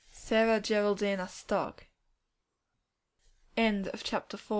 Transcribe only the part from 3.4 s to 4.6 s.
Chapter V.